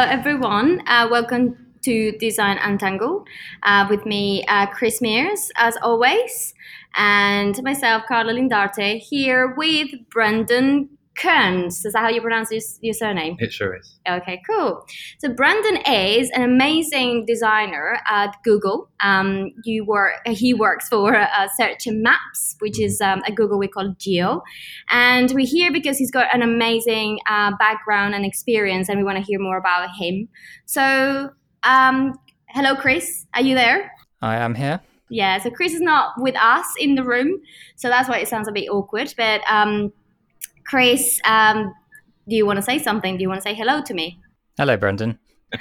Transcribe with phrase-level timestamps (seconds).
[0.00, 0.82] hello everyone.
[0.86, 3.28] Uh, welcome to Design Untangled.
[3.64, 6.54] Uh, with me, uh, Chris Mears, as always,
[6.96, 10.88] and myself, Carla Lindarte, here with Brendan
[11.20, 11.84] Kearns.
[11.84, 13.36] Is that how you pronounce your, your surname?
[13.38, 13.98] It sure is.
[14.08, 14.84] Okay, cool.
[15.18, 18.88] So Brandon is an amazing designer at Google.
[19.00, 23.58] Um, you work, he works for uh, Search and Maps, which is um, a Google
[23.58, 24.42] we call Geo,
[24.90, 29.18] and we're here because he's got an amazing uh, background and experience, and we want
[29.18, 30.28] to hear more about him.
[30.66, 31.30] So,
[31.62, 32.14] um,
[32.48, 33.26] hello, Chris.
[33.34, 33.92] Are you there?
[34.22, 34.80] I am here.
[35.10, 35.38] Yeah.
[35.38, 37.40] So Chris is not with us in the room,
[37.76, 39.12] so that's why it sounds a bit awkward.
[39.16, 39.92] But um,
[40.70, 41.74] Chris, um,
[42.28, 43.16] do you want to say something?
[43.16, 44.20] Do you want to say hello to me?
[44.56, 45.18] Hello, Brendan.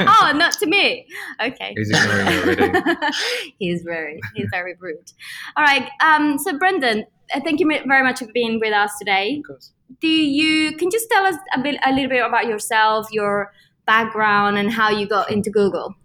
[0.00, 1.08] oh, not to me.
[1.44, 1.74] Okay.
[1.76, 2.96] He's ignoring already.
[3.58, 5.10] he's very, he's very rude.
[5.56, 5.90] All right.
[6.00, 9.38] Um, so, Brendan, uh, thank you very much for being with us today.
[9.38, 9.72] Of course.
[10.00, 13.52] Do you can just tell us a bit, a little bit about yourself, your
[13.86, 15.96] background, and how you got into Google?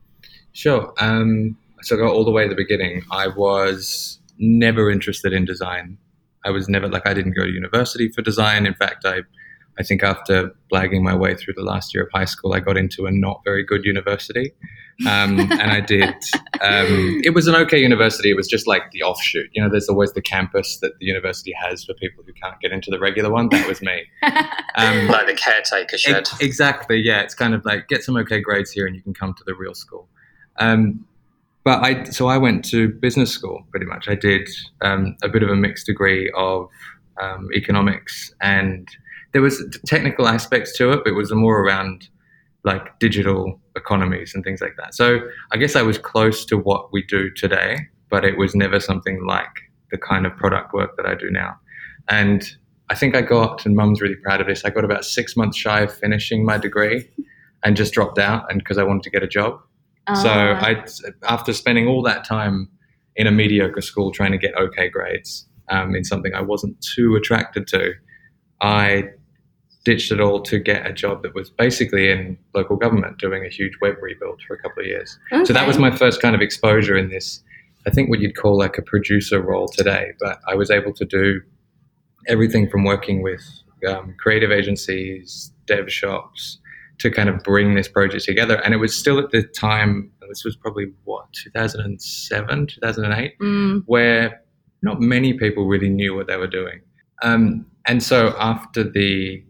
[0.53, 0.91] Sure.
[0.99, 3.03] Um, so I got all the way at the beginning.
[3.11, 5.99] I was never interested in design.
[6.45, 8.65] I was never like I didn't go to university for design.
[8.65, 9.21] In fact, I
[9.79, 12.77] I think after blagging my way through the last year of high school, I got
[12.77, 14.51] into a not very good university,
[15.07, 16.15] um, and I did.
[16.61, 18.31] Um, it was an okay university.
[18.31, 19.49] It was just like the offshoot.
[19.51, 22.71] You know, there's always the campus that the university has for people who can't get
[22.71, 23.49] into the regular one.
[23.49, 24.03] That was me.
[24.79, 26.17] Um, like the caretaker shed.
[26.17, 26.99] Ex- exactly.
[26.99, 29.43] Yeah, it's kind of like get some okay grades here, and you can come to
[29.43, 30.07] the real school.
[30.57, 31.06] Um,
[31.67, 34.07] but I so I went to business school pretty much.
[34.07, 34.47] I did
[34.81, 36.69] um, a bit of a mixed degree of
[37.21, 38.87] um, economics, and
[39.33, 42.07] there was technical aspects to it, but it was more around
[42.63, 44.95] like digital economies and things like that.
[44.95, 45.19] So
[45.51, 47.79] I guess I was close to what we do today,
[48.09, 49.55] but it was never something like
[49.91, 51.59] the kind of product work that I do now.
[52.07, 52.49] And
[52.89, 54.63] I think I got, and Mum's really proud of this.
[54.63, 57.09] I got about six months shy of finishing my degree,
[57.63, 59.59] and just dropped out, and because I wanted to get a job.
[60.15, 60.85] So Uh, I,
[61.27, 62.69] after spending all that time
[63.15, 67.15] in a mediocre school trying to get okay grades um, in something I wasn't too
[67.15, 67.93] attracted to,
[68.61, 69.09] I
[69.85, 73.49] ditched it all to get a job that was basically in local government doing a
[73.49, 75.17] huge web rebuild for a couple of years.
[75.45, 77.41] So that was my first kind of exposure in this,
[77.85, 80.11] I think what you'd call like a producer role today.
[80.19, 81.41] But I was able to do
[82.27, 83.41] everything from working with
[83.87, 86.59] um, creative agencies, dev shops,
[86.99, 88.55] to kind of bring this project together.
[88.63, 94.41] And it was still at the time, this was probably what, 2007, 2008, Mm, where
[94.81, 96.81] not many people really knew what they were doing.
[97.23, 99.43] Um, and so after the,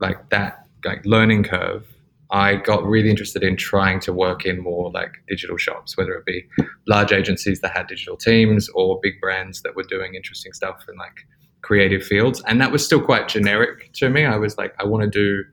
[0.00, 1.86] like that like learning curve,
[2.30, 6.24] I got really interested in trying to work in more like digital shops, whether it
[6.24, 6.44] be
[6.86, 10.96] large agencies that had digital teams or big brands that were doing interesting stuff in
[10.96, 11.26] like
[11.62, 12.42] creative fields.
[12.46, 14.24] And that was still quite generic to me.
[14.24, 15.44] I was like, I want to do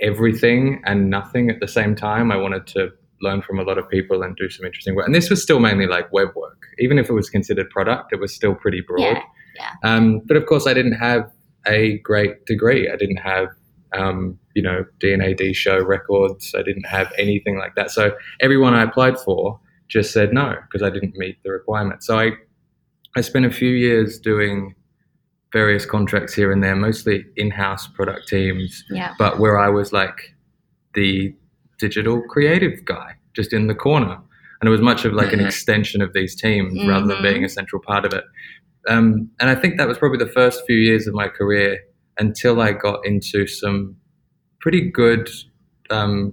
[0.00, 2.32] everything and nothing at the same time.
[2.32, 2.90] I wanted to
[3.20, 5.06] learn from a lot of people and do some interesting work.
[5.06, 6.66] And this was still mainly like web work.
[6.78, 9.00] Even if it was considered product, it was still pretty broad.
[9.00, 9.22] Yeah,
[9.56, 9.70] yeah.
[9.82, 11.30] Um, but of course, I didn't have
[11.66, 12.90] a great degree.
[12.90, 13.48] I didn't have,
[13.92, 16.54] um, you know, D&AD show records.
[16.56, 17.90] I didn't have anything like that.
[17.90, 22.06] So everyone I applied for just said no because I didn't meet the requirements.
[22.06, 22.32] So I,
[23.16, 24.74] I spent a few years doing
[25.54, 29.14] various contracts here and there, mostly in-house product teams, yeah.
[29.18, 30.34] but where I was like
[30.94, 31.34] the
[31.78, 34.18] digital creative guy, just in the corner.
[34.60, 35.46] And it was much of like an Mhm.
[35.46, 38.24] extension of these teams rather than being a central part of it.
[38.88, 41.78] Um, and I think that was probably the first few years of my career
[42.18, 43.96] until I got into some
[44.60, 45.30] pretty good
[45.90, 46.32] um,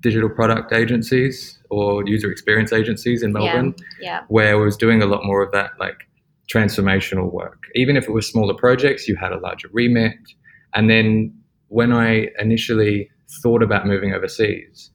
[0.00, 4.20] digital product agencies or user experience agencies in Melbourne Yeah.
[4.28, 6.06] where I was doing a lot more of that like
[6.52, 7.64] transformational work.
[7.74, 10.16] Even if it was smaller projects, you had a larger remit.
[10.74, 11.36] And then
[11.68, 13.10] when I initially
[13.42, 14.90] thought about moving overseas,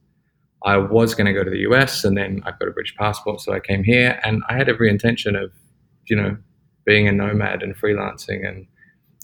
[0.63, 3.41] I was going to go to the US and then I've got a British passport,
[3.41, 5.51] so I came here and I had every intention of,
[6.05, 6.37] you know,
[6.85, 8.67] being a nomad and freelancing and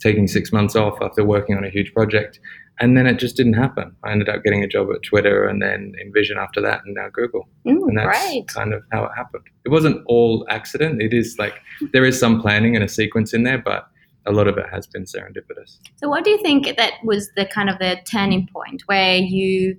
[0.00, 2.40] taking six months off after working on a huge project.
[2.80, 3.94] And then it just didn't happen.
[4.04, 7.08] I ended up getting a job at Twitter and then InVision after that and now
[7.12, 9.44] Google Mm, and that's kind of how it happened.
[9.64, 11.02] It wasn't all accident.
[11.02, 11.54] It is like
[11.92, 13.88] there is some planning and a sequence in there, but
[14.26, 15.78] a lot of it has been serendipitous.
[15.96, 19.76] So, what do you think that was the kind of the turning point where you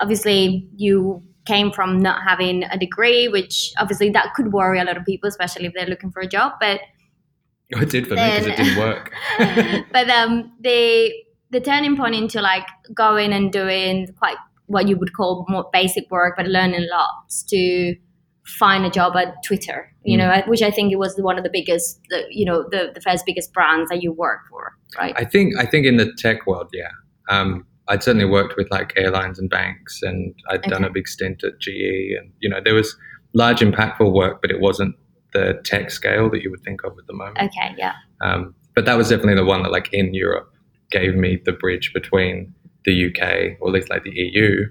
[0.00, 4.96] obviously you came from not having a degree, which obviously that could worry a lot
[4.96, 6.52] of people, especially if they're looking for a job.
[6.60, 6.80] But
[7.70, 9.12] It did for me because it didn't work.
[9.92, 11.12] but um, the
[11.52, 16.10] the turning point into like going and doing quite what you would call more basic
[16.10, 17.94] work, but learning lots to
[18.58, 19.88] find a job at Twitter.
[20.04, 22.90] You know, which I think it was one of the biggest, the, you know, the
[22.92, 25.14] the first biggest brands that you work for, right?
[25.16, 26.90] I think I think in the tech world, yeah.
[27.28, 31.44] Um, I'd certainly worked with like airlines and banks, and I'd done a big stint
[31.44, 32.96] at GE, and you know there was
[33.34, 34.96] large, impactful work, but it wasn't
[35.32, 37.38] the tech scale that you would think of at the moment.
[37.38, 37.94] Okay, yeah.
[38.20, 40.51] Um, but that was definitely the one that, like in Europe,
[40.92, 42.54] gave me the bridge between
[42.84, 44.66] the UK, or at least like the EU,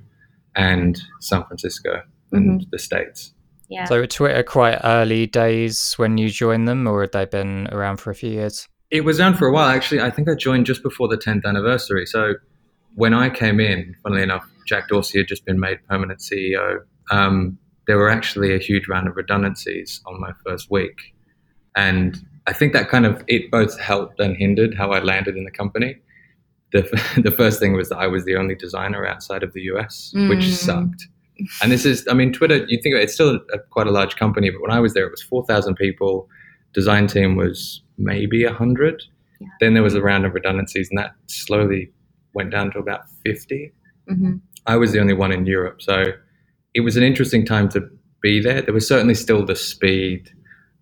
[0.56, 2.02] and San Francisco
[2.32, 3.34] and the States.
[3.70, 3.86] Yeah.
[3.86, 7.98] So were Twitter quite early days when you joined them, or had they been around
[7.98, 8.68] for a few years?
[8.90, 9.70] It was around for a while.
[9.70, 12.06] Actually, I think I joined just before the 10th anniversary.
[12.06, 12.34] So
[12.96, 16.80] when I came in, funnily enough, Jack Dorsey had just been made permanent CEO.
[17.10, 17.58] Um,
[17.88, 21.14] there were actually a huge round of redundancies on my first week.
[21.76, 22.18] And
[22.48, 25.52] I think that kind of, it both helped and hindered how I landed in the
[25.52, 25.96] company.
[26.72, 26.82] The,
[27.24, 30.40] the first thing was that I was the only designer outside of the US, which
[30.40, 30.54] Mm.
[30.54, 31.08] sucked.
[31.64, 34.16] And this is, I mean, Twitter, you think it, it's still a, quite a large
[34.16, 36.30] company, but when I was there, it was 4,000 people.
[36.74, 39.02] Design team was maybe 100.
[39.40, 39.48] Yeah.
[39.60, 41.92] Then there was a round of redundancies, and that slowly
[42.34, 43.72] went down to about 50.
[44.08, 44.34] hmm
[44.68, 45.82] I was the only one in Europe.
[45.82, 46.14] So
[46.76, 47.82] it was an interesting time to
[48.22, 48.62] be there.
[48.62, 50.30] There was certainly still the speed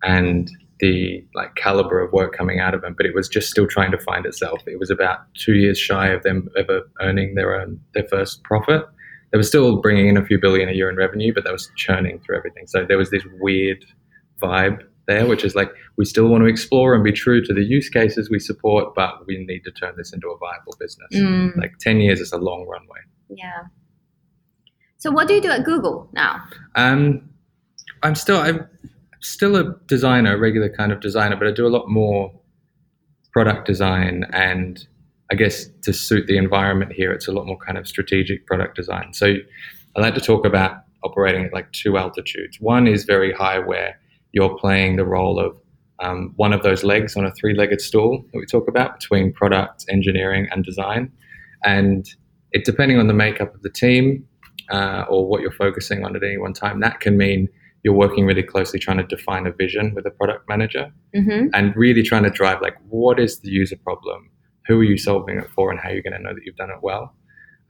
[0.02, 0.50] and
[0.80, 3.90] the like caliber of work coming out of them, but it was just still trying
[3.92, 4.60] to find itself.
[4.66, 8.82] It was about two years shy of them ever earning their own their first profit.
[9.32, 11.70] They were still bringing in a few billion a year in revenue, but they was
[11.76, 12.66] churning through everything.
[12.66, 13.84] So there was this weird
[14.42, 17.62] vibe there, which is like we still want to explore and be true to the
[17.62, 21.08] use cases we support, but we need to turn this into a viable business.
[21.14, 23.00] Mm, Like ten years is a long runway.
[23.28, 23.64] yeah.
[24.98, 26.42] So what do you do at Google now?
[26.74, 27.30] Um,
[28.02, 28.66] I'm still I'm
[29.20, 32.32] still a designer, a regular kind of designer, but I do a lot more
[33.32, 34.86] product design and
[35.30, 38.74] I guess to suit the environment here, it's a lot more kind of strategic product
[38.74, 39.12] design.
[39.14, 39.36] So
[39.96, 42.58] I like to talk about operating at like two altitudes.
[42.60, 43.98] One is very high, where
[44.32, 45.56] you're playing the role of
[46.00, 49.84] um, one of those legs on a three-legged stool that we talk about between product,
[49.88, 51.12] engineering, and design.
[51.64, 52.08] And
[52.52, 54.26] it depending on the makeup of the team
[54.70, 57.48] uh, or what you're focusing on at any one time, that can mean
[57.82, 61.48] you're working really closely trying to define a vision with a product manager Mm-hmm.
[61.54, 64.30] and really trying to drive like what is the user problem
[64.66, 66.70] who are you solving it for and how you're going to know that you've done
[66.70, 67.14] it well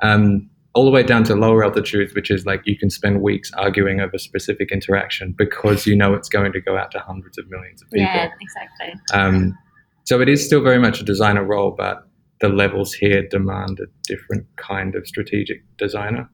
[0.02, 3.50] um, all the way down to lower altitudes which is like you can spend weeks
[3.56, 7.48] arguing over specific interaction because you know it's going to go out to hundreds of
[7.50, 9.00] millions of people Yeah, exactly.
[9.14, 9.56] um,
[10.04, 12.06] so it is still very much a designer role but
[12.40, 16.28] the levels here demand a different kind of strategic designer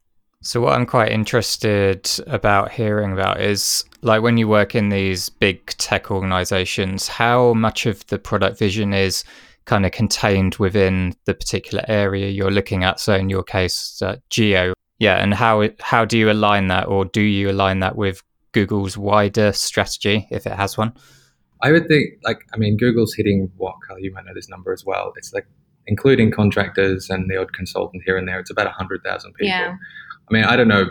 [0.47, 5.29] So what I'm quite interested about hearing about is like when you work in these
[5.29, 9.25] big tech organizations, how much of the product vision is
[9.65, 13.01] kind of contained within the particular area you're looking at.
[13.01, 17.07] So in your case, uh, geo, yeah, and how how do you align that, or
[17.07, 18.23] do you align that with
[18.53, 20.93] Google's wider strategy if it has one?
[21.61, 24.73] I would think, like, I mean, Google's hitting what, Carl, you might know this number
[24.73, 25.13] as well.
[25.17, 25.49] It's like,
[25.89, 29.49] including contractors and the odd consultant here and there, it's about 100,000 people.
[29.49, 29.75] Yeah.
[30.29, 30.87] I mean, I don't know,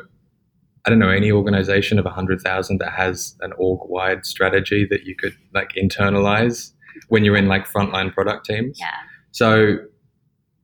[0.86, 5.36] I don't know any organization of 100,000 that has an org-wide strategy that you could,
[5.54, 6.72] like, internalize
[7.10, 8.78] when you're in, like, frontline product teams.
[8.80, 8.92] Yeah.
[9.32, 9.78] So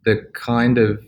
[0.05, 0.99] the kind of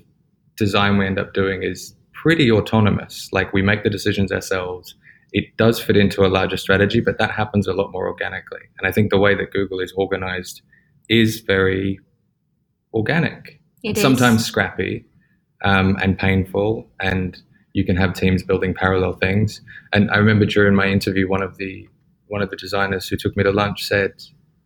[0.57, 3.29] design we end up doing is pretty autonomous.
[3.31, 4.95] Like we make the decisions ourselves.
[5.31, 8.61] It does fit into a larger strategy, but that happens a lot more organically.
[8.77, 10.61] And I think the way that Google is organized
[11.09, 11.99] is very
[12.93, 13.59] organic.
[13.83, 14.01] It is.
[14.01, 15.05] Sometimes scrappy
[15.65, 17.37] um, and painful, and
[17.73, 19.61] you can have teams building parallel things.
[19.93, 21.87] And I remember during my interview, one of the
[22.27, 24.11] one of the designers who took me to lunch said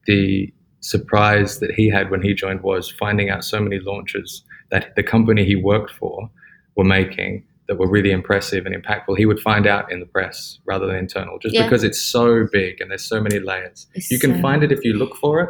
[0.05, 4.95] the surprise that he had when he joined was finding out so many launches that
[4.95, 6.29] the company he worked for
[6.75, 9.17] were making that were really impressive and impactful.
[9.17, 11.63] He would find out in the press rather than internal, just Yeah.
[11.63, 13.87] because it's so big and there's so many layers.
[13.93, 15.49] It's You can so- find it if you look for it,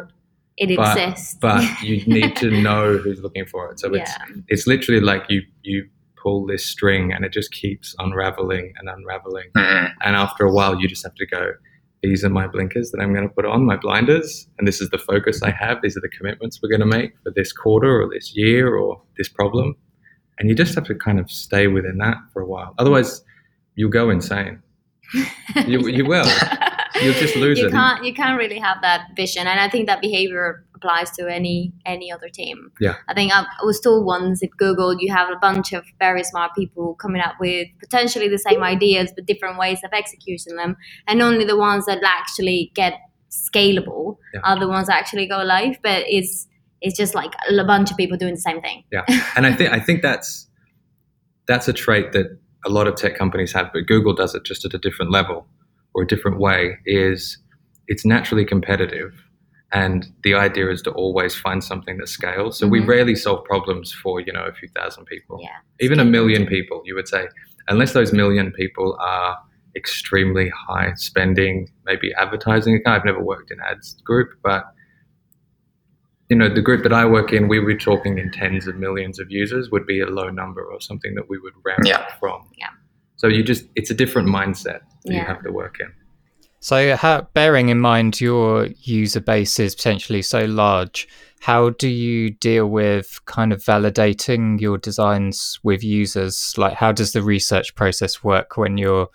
[0.56, 1.36] It but- exists.
[1.40, 3.78] but you need to know who's looking for it.
[3.78, 4.10] So it's
[4.48, 5.88] it's literally like you you
[6.22, 9.48] pull this string and it just keeps unraveling and unraveling.
[9.56, 9.92] Mhm.
[10.02, 11.52] And after a while, you just have to go.
[12.02, 14.88] These are my blinkers that I'm going to put on, my blinders, and this is
[14.90, 15.82] the focus I have.
[15.82, 19.02] These are the commitments we're going to make for this quarter or this year or
[19.16, 19.74] this problem.
[20.38, 22.74] And you just have to kind of stay within that for a while.
[22.78, 23.24] Otherwise,
[23.74, 24.62] you'll go insane.
[25.66, 26.26] You, you will.
[27.02, 27.70] You'll just lose you it.
[27.72, 31.72] can't you can't really have that vision and i think that behavior applies to any
[31.94, 32.56] any other team
[32.86, 32.96] Yeah.
[33.08, 36.24] i think I, I was told once at google you have a bunch of very
[36.30, 40.76] smart people coming up with potentially the same ideas but different ways of executing them
[41.08, 42.94] and only the ones that actually get
[43.30, 44.40] scalable Yeah.
[44.44, 46.46] are the ones that actually go live but it's
[46.80, 49.04] it's just like a bunch of people doing the same thing Yeah,
[49.36, 50.46] and I think I think that's
[51.46, 52.26] that's a trait that
[52.66, 55.46] a lot of tech companies have, but Google does it just at a different level
[55.94, 56.76] or a different way.
[56.84, 57.38] Is
[57.86, 59.12] it's naturally competitive,
[59.72, 62.58] And the idea is to always find something that scales.
[62.58, 62.88] So we Mhm.
[62.88, 65.38] rarely solve problems for, you know, a few thousand people.
[65.42, 65.50] Yeah.
[65.80, 67.28] Even a million people, you would say,
[67.68, 69.36] unless those million people are
[69.76, 72.80] extremely high spending, maybe advertising.
[72.86, 74.64] I've never worked in ads group, but
[76.30, 79.18] you know, the group that I work in, we were talking in tens of millions
[79.18, 82.00] of users would be a low number or something that we would ramp Yeah.
[82.00, 82.48] up from.
[82.58, 82.68] Yeah.
[83.16, 85.90] So you just, it's a different mindset that you have to work in.
[86.60, 91.08] So, how, bearing in mind your user base is potentially so large,
[91.40, 96.54] how do you deal with kind of validating your designs with users?
[96.58, 99.08] Like, how does the research process work when you're,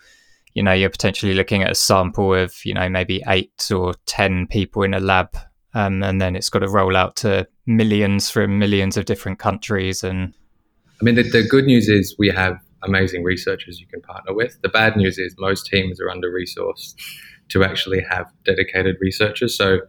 [0.54, 4.46] you know, you're potentially looking at a sample of, you know, maybe eight or 10
[4.46, 5.36] people in a lab,
[5.74, 10.02] um, and then it's got to roll out to millions from millions of different countries
[10.02, 10.34] and
[11.00, 14.58] I mean, the, the good news is we have amazing researchers you can partner with.
[14.62, 16.94] The bad news is most teams are under resourced
[17.48, 19.56] to actually have dedicated researchers.
[19.56, 19.80] So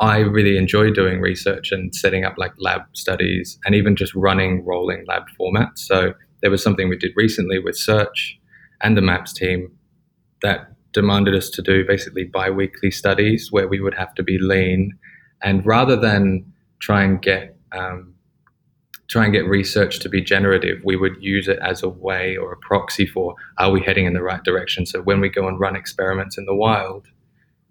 [0.00, 4.64] I really enjoy doing research and setting up like lab studies and even just running
[4.64, 5.78] rolling lab formats.
[5.78, 8.38] So there was something we did recently with search
[8.80, 9.70] and the maps team
[10.42, 14.98] that demanded us to do basically bi-weekly studies where we would have to be lean
[15.42, 18.11] and rather than try and get um,
[19.08, 22.52] try and get research to be generative, we would use it as a way or
[22.52, 24.86] a proxy for are we heading in the right direction?
[24.86, 27.06] So when we go and run experiments in the wild,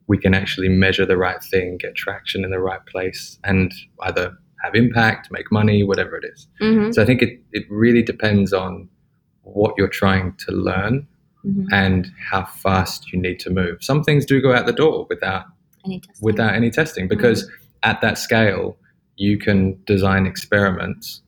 [0.08, 4.38] we can actually measure the right thing, get traction in the right place, and either
[4.64, 6.48] have impact, make money, whatever it is.
[6.62, 6.92] Mm-hmm.
[6.92, 8.88] So I think it, it really depends on
[9.44, 11.08] what you're trying to learn
[11.44, 11.74] Mm-hmm.
[11.74, 13.84] and how fast you need to move.
[13.84, 15.46] Some things do go out the door without
[15.84, 16.24] Any testing.
[16.24, 17.50] without any testing because
[17.82, 18.78] at that scale
[19.22, 21.22] you can design experiments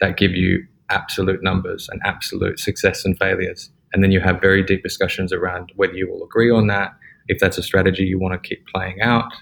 [0.00, 3.70] that give you absolute numbers and absolute success and failures.
[3.92, 6.92] And then you have very deep discussions around whether you will agree on that
[7.28, 9.32] if that's a strategy you want to keep playing out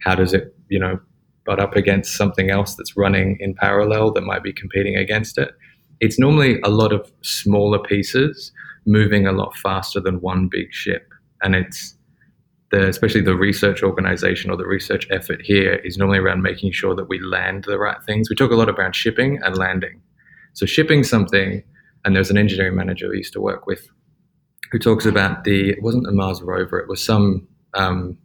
[0.00, 0.98] how does it you know
[1.46, 5.52] butt up against something else that's running in parallel that might be competing against it.
[6.00, 8.52] It's normally a lot of smaller pieces
[8.84, 11.08] moving a lot faster than one big ship.
[11.42, 11.95] And it's
[12.70, 16.94] the, especially the research organization or the research effort here is normally around making sure
[16.96, 18.28] that we land the right things.
[18.28, 20.00] We talk a lot about shipping and landing.
[20.54, 21.62] So shipping something,
[22.04, 23.88] and there's an engineering manager we used to work with
[24.72, 28.18] who talks about the it wasn't the Mars rover, it was some um,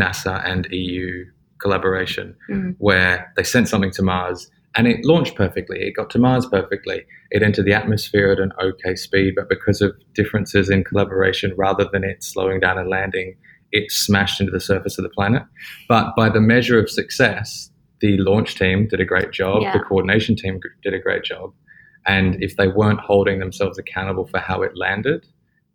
[0.00, 1.24] NASA and EU
[1.60, 2.74] collaboration Mhm.
[2.78, 5.80] where they sent something to Mars and it launched perfectly.
[5.82, 7.04] It got to Mars perfectly.
[7.30, 11.86] It entered the atmosphere at an okay speed, but because of differences in collaboration, rather
[11.92, 13.36] than it slowing down and landing,
[13.72, 15.42] it smashed into the surface of the planet.
[15.88, 17.70] But by the measure of success,
[18.00, 19.62] the launch team did a great job.
[19.62, 19.72] Yeah.
[19.72, 21.52] The coordination team did a great job.
[22.06, 25.26] And if they weren't holding themselves accountable for how it landed,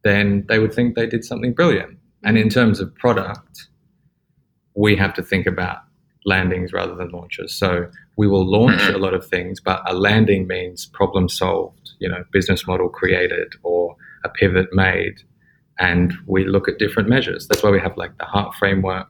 [0.04, 1.92] then they would think they did something brilliant.
[1.92, 2.28] Mm-hmm.
[2.28, 3.68] And in terms of product,
[4.76, 5.80] we have to think about
[6.26, 7.54] landings rather than launches.
[7.54, 12.10] So we will launch a lot of things, but a landing means problem solved, you
[12.10, 15.22] know, business model created or a pivot made.
[15.80, 17.48] And we look at different measures.
[17.48, 19.10] That's why we have like the heart framework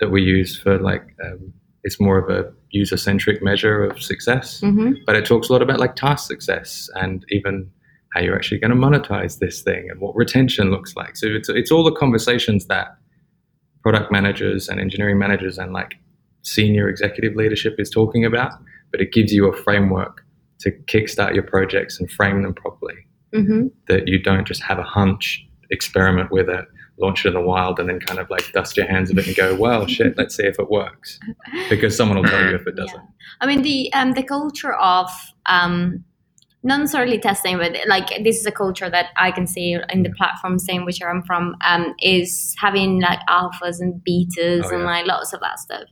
[0.00, 4.60] that we use for like, um, it's more of a user centric measure of success,
[4.62, 4.92] Mm-hmm.
[5.06, 7.70] but it talks a lot about like task success and even
[8.14, 11.16] how you're actually going to monetize this thing and what retention looks like.
[11.16, 12.96] So it's, it's all the conversations that
[13.82, 15.94] product managers and engineering managers and like
[16.42, 18.52] senior executive leadership is talking about,
[18.90, 20.24] but it gives you a framework
[20.60, 22.94] to kickstart your projects and frame them properly.
[23.34, 23.66] Mm-hmm.
[23.88, 26.64] That you don't just have a hunch, experiment with it,
[26.98, 29.26] launch it in the wild, and then kind of like dust your hands of it
[29.26, 31.18] and go, well, shit, let's see if it works.
[31.68, 32.96] Because someone will tell you if it doesn't.
[32.96, 33.08] Yeah.
[33.40, 35.10] I mean the um, the culture of
[35.46, 36.04] um,
[36.62, 40.10] not necessarily testing, but like this is a culture that I can see in the
[40.10, 45.06] platform same which I'm from um, is having like alphas and betas Oh, and like
[45.06, 45.84] lots of that stuff.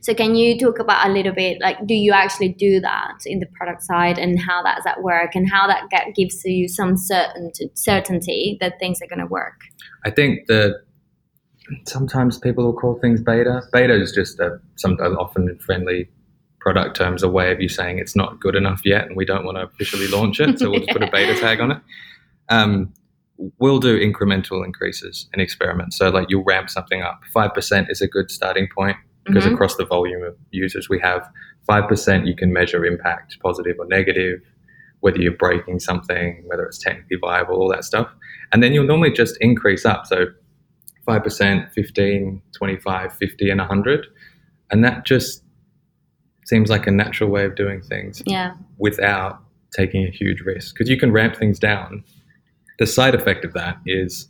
[0.00, 3.40] So can you talk about a little bit like do you actually do that in
[3.40, 6.96] the product side and how does that work and how that get, gives you some
[6.96, 9.60] certain certainty that things are going to work?
[10.04, 10.82] I think that
[11.86, 13.62] sometimes people will call things beta.
[13.72, 16.08] Beta is just a, some often friendly
[16.60, 19.44] product terms a way of you saying it's not good enough yet and we don't
[19.44, 21.78] want to officially launch it, so we'll just put a beta tag on it.
[22.48, 22.92] Um,
[23.58, 25.96] we'll do incremental increases in experiments.
[25.96, 27.20] So like you'll ramp something up.
[27.32, 28.96] Five percent is a good starting point
[29.30, 29.54] because Mhm.
[29.54, 31.28] across the volume of users we have,
[31.66, 34.40] five percent you can measure impact, positive or negative,
[35.00, 38.08] whether you're breaking something, whether it's technically viable, all that stuff.
[38.52, 40.06] And then you'll normally just increase up.
[40.06, 40.26] So
[41.06, 44.06] 5%, 15, 25, 50, and 100.
[44.70, 45.42] And that just
[46.44, 48.54] seems like a natural way of doing things Yeah.
[48.78, 49.38] without
[49.72, 52.04] taking a huge risk because you can ramp things down.
[52.78, 54.28] The side effect of that is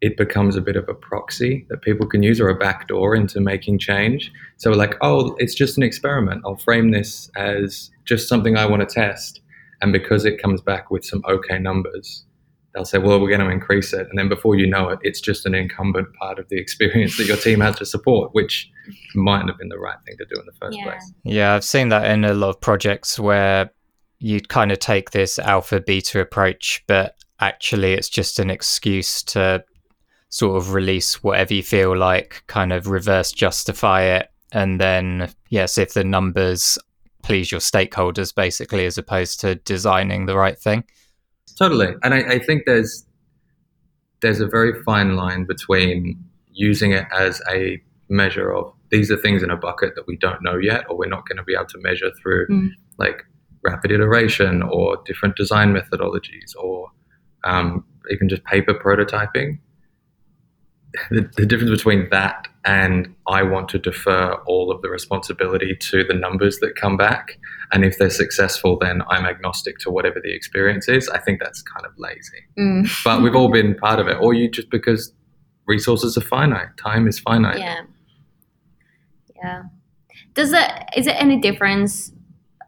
[0.00, 3.40] it becomes a bit of a proxy that people can use or a backdoor into
[3.40, 4.30] making change.
[4.58, 6.42] So we're like, oh, it's just an experiment.
[6.44, 9.40] I'll frame this as just something I want to test.
[9.80, 12.24] And because it comes back with some okay numbers,
[12.74, 14.06] they'll say, well, we're going to increase it.
[14.10, 17.26] And then before you know it, it's just an incumbent part of the experience that
[17.26, 18.70] your team has to support, which
[19.14, 20.84] mightn't have been the right thing to do in the first Yeah.
[20.84, 21.12] place.
[21.24, 23.70] Yeah, I've seen that in a lot of projects where
[24.18, 29.64] you kind of take this alpha beta approach, but actually it's just an excuse to
[30.28, 34.28] sort of release whatever you feel like, kind of reverse justify it.
[34.52, 36.78] And then, yes, if the numbers
[37.22, 40.84] please your stakeholders, basically, as opposed to designing the right thing.
[41.58, 43.04] Totally, and I, I think there's
[44.20, 49.42] there's a very fine line between using it as a measure of these are things
[49.42, 51.66] in a bucket that we don't know yet, or we're not going to be able
[51.66, 52.70] to measure through Mm.
[52.98, 53.24] like
[53.62, 56.88] rapid iteration or different design methodologies, or
[57.44, 59.58] um, even just paper prototyping.
[61.10, 66.02] The, the difference between that and I want to defer all of the responsibility to
[66.02, 67.38] the numbers that come back.
[67.72, 71.08] And if they're successful, then I'm agnostic to whatever the experience is.
[71.08, 72.42] I think that's kind of lazy.
[72.58, 72.88] Mm.
[73.04, 75.12] But we've all been part of it, or you just because
[75.66, 77.58] resources are finite, time is finite.
[77.58, 77.82] Yeah.
[79.36, 79.62] Yeah.
[80.34, 82.12] Does it is it any difference?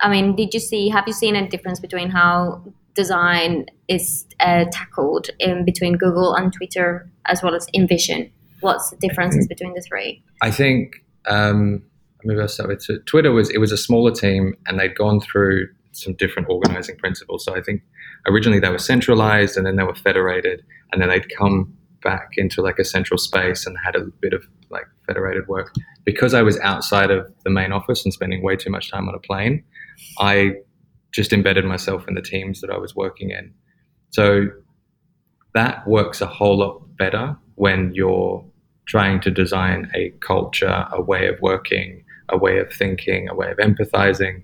[0.01, 0.89] I mean, did you see?
[0.91, 2.63] Have you seen a difference between how
[2.95, 8.31] design is uh, tackled in between Google and Twitter, as well as InVision?
[8.61, 10.23] What's the differences between the three?
[10.43, 11.83] I think um,
[12.25, 13.33] maybe I'll start with Tw- Twitter.
[13.33, 17.45] Was it was a smaller team, and they'd gone through some different organizing principles.
[17.45, 17.83] So I think
[18.27, 22.63] originally they were centralized, and then they were federated, and then they'd come back into
[22.63, 25.75] like a central space and had a bit of like federated work.
[26.05, 29.15] Because I was outside of the main office and spending way too much time on
[29.15, 29.65] a plane,
[30.19, 30.53] I
[31.13, 33.53] just embedded myself in the teams that I was working in.
[34.11, 34.49] So
[35.55, 38.45] that works a whole lot better when you're
[38.87, 43.51] trying to design a culture, a way of working, a way of thinking, a way
[43.51, 44.43] of empathizing,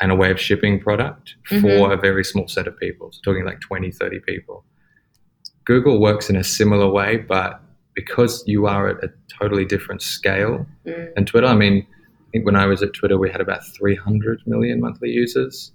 [0.00, 1.92] and a way of shipping product for Mhm.
[1.92, 3.12] a very small set of people.
[3.12, 4.64] So talking like 20, 30 people.
[5.64, 7.60] Google works in a similar way, but
[7.94, 11.08] because you are at a totally different scale Mm.
[11.16, 14.40] and Twitter, I mean, I think when I was at Twitter, we had about 300
[14.46, 15.72] million monthly users.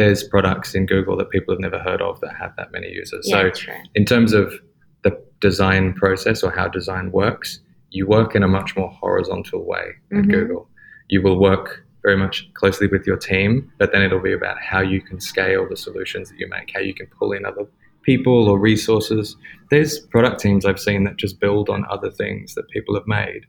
[0.00, 3.26] There's products in Google that people have never heard of that have that many users.
[3.28, 3.74] Yeah, so, true.
[3.94, 4.54] in terms of
[5.02, 7.60] the design process or how design works,
[7.90, 10.30] you work in a much more horizontal way at Mhm.
[10.30, 10.70] Google.
[11.10, 14.80] You will work very much closely with your team, but then it'll be about how
[14.80, 17.66] you can scale the solutions that you make, how you can pull in other
[18.02, 19.36] people or resources.
[19.70, 23.42] There's product teams I've seen that just build on other things that people have made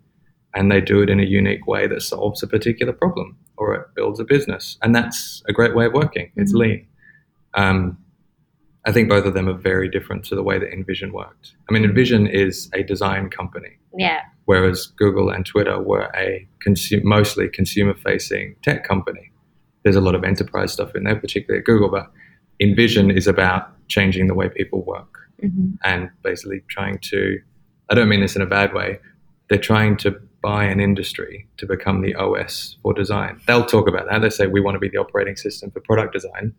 [0.54, 3.86] and they do it in a unique way that solves a particular problem or it
[3.96, 4.78] builds a business.
[4.82, 6.32] And that's a great way of working.
[6.36, 6.60] It's Mhm.
[6.60, 6.88] lean.
[7.54, 7.98] Um,
[8.86, 11.54] I think both of them are very different to the way that InVision worked.
[11.70, 14.22] I mean, InVision is a design company, Yeah.
[14.46, 19.32] whereas Google and Twitter were a consu- mostly consumer facing tech company.
[19.84, 22.12] There's a lot of enterprise stuff in there, particularly at Google, but
[22.60, 27.40] InVision is about changing the way people work hmm and basically trying to
[27.90, 29.00] I don't mean this in a bad way.
[29.50, 30.10] They're trying to
[30.42, 33.40] buy an industry to become the OS for design.
[33.48, 34.22] They'll talk about that.
[34.22, 36.54] They say we want to be the operating system for product design.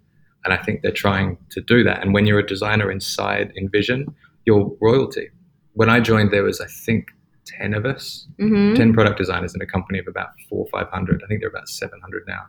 [0.45, 2.03] And I think they're trying to do that.
[2.03, 4.13] And when you're a designer inside InVision,
[4.45, 5.31] you're royalty.
[5.75, 7.11] When I joined, there was, I think,
[7.47, 11.23] 10 of us, hmm 10 product designers in a company of about four or 500.
[11.23, 12.43] I think they're about 700 now.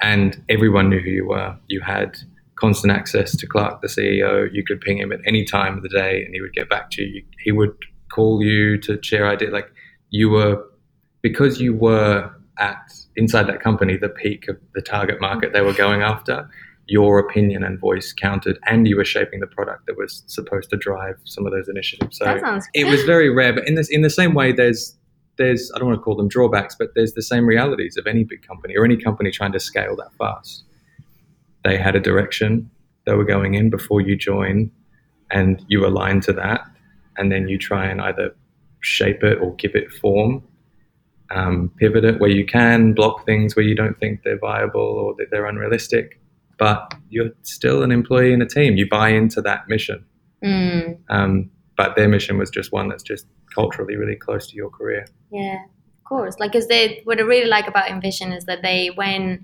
[0.00, 1.56] And everyone knew who you were.
[1.68, 2.16] You had
[2.56, 4.48] constant access to Clark, the CEO.
[4.52, 6.90] You could ping him at any time of the day and he would get back
[6.92, 7.22] to you.
[7.42, 7.76] He would
[8.12, 9.52] call you to share ideas.
[9.52, 9.70] Like
[10.10, 10.64] you were,
[11.22, 15.72] because you were at inside that company, the peak of the target market they were
[15.72, 16.48] going after,
[16.86, 20.76] your opinion and voice counted and you were shaping the product that was supposed to
[20.76, 22.18] drive some of those initiatives.
[22.18, 22.66] So that sounds.
[22.74, 23.52] it was very rare.
[23.52, 24.96] But in this, in the same way, there's
[25.36, 28.24] there's I don't want to call them drawbacks, but there's the same realities of any
[28.24, 30.64] big company or any company trying to scale that fast.
[31.64, 32.70] They had a direction
[33.04, 34.70] they were going in before you join,
[35.30, 36.60] and you align to that,
[37.16, 38.34] and then you try and either
[38.80, 40.42] shape it or give it form,
[41.30, 45.14] um, pivot it where you can, block things where you don't think they're viable or
[45.18, 46.20] that they're unrealistic.
[46.58, 48.76] But you're still an employee in a team.
[48.76, 50.04] You buy into that mission.
[50.44, 54.70] Mm, Um, but their mission was just one that's just culturally really close to your
[54.70, 55.06] career.
[55.30, 56.36] yeah, of course.
[56.38, 59.42] Like, is they what I really like about InVision is that they went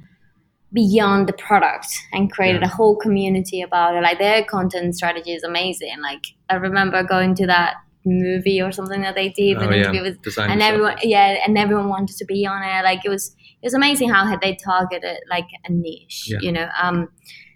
[0.73, 2.69] beyond the product and created Yeah.
[2.69, 4.03] a whole community about it.
[4.03, 6.01] Like their content strategy is amazing.
[6.01, 9.77] Like I remember going to that movie or something that they did, Oh, yeah.
[9.83, 10.73] interview with Design and yourself.
[10.75, 14.09] everyone yeah and everyone wanted to be on it like it was it was amazing
[14.11, 16.39] how they targeted like a niche Yeah.
[16.41, 17.09] you know um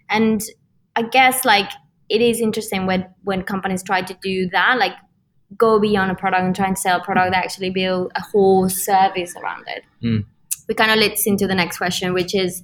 [0.09, 0.41] and
[0.95, 1.69] i guess like
[2.09, 4.93] it is interesting when when companies try to do that, like
[5.57, 8.69] go beyond a product and try and sell a product that actually build a whole
[8.69, 9.83] service around it.
[10.01, 10.23] Mm.
[10.69, 12.63] We kind of leads into the next question, which is,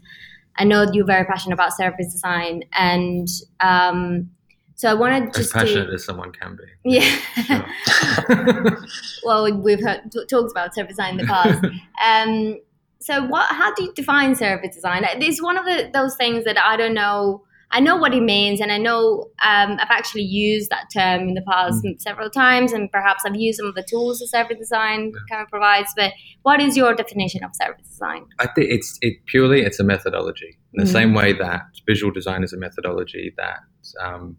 [0.57, 3.27] I know you're very passionate about service design, and
[3.59, 4.29] um,
[4.75, 6.95] so I wanted to just as passionate to as someone can be.
[6.97, 7.17] yeah.
[7.45, 8.77] Sure.
[9.23, 11.63] well, we've heard t- talks about service design in the past.
[12.05, 12.57] um,
[12.99, 13.49] so, what?
[13.49, 15.03] How do you define service design?
[15.19, 17.43] It's one of the, those things that I don't know.
[17.75, 21.33] I know what it means, and I know um, I've actually used that term in
[21.33, 25.11] the past several times, and perhaps I've used some of the tools that service design
[25.27, 25.91] kind of provides.
[25.97, 28.25] But what is your definition of service design?
[28.39, 30.57] I think it's it purely it's a methodology.
[30.75, 30.93] In the Mhm.
[30.93, 33.57] same way that visual design is a methodology, that
[33.99, 34.37] um,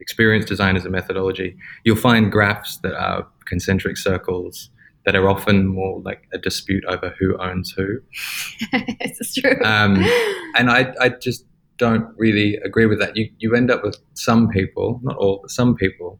[0.00, 1.56] experience design is a methodology.
[1.84, 4.70] You'll find graphs that are concentric circles
[5.06, 8.00] that are often more like a dispute over who owns who.
[8.72, 9.62] it's true.
[9.64, 10.04] Um,
[10.56, 11.44] and I, I just
[11.78, 13.16] don't really agree with that.
[13.16, 16.18] You, you end up with some people, not all, but some people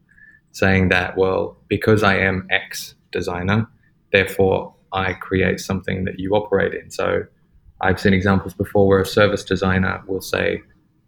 [0.53, 3.69] saying that, well, because I am X designer,
[4.12, 6.90] therefore I create something that you operate in.
[6.90, 7.25] So
[7.81, 10.62] I've seen examples before where a service designer will say,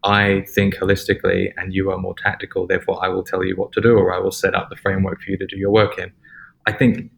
[0.04, 3.80] I think holistically and you are more tactical, therefore I will tell you what to
[3.80, 6.12] do or I will set up the framework for you to do your work in.
[6.66, 7.10] I think